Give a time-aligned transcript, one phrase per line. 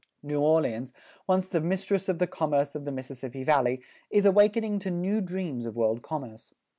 [0.23, 0.93] New Orleans,
[1.27, 5.67] once the mistress of the commerce of the Mississippi Valley, is awakening to new dreams
[5.67, 6.55] of world commerce.